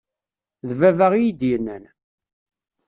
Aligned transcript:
D 0.67 0.69
baba 0.79 1.07
iyi-d-yennan 1.17 1.83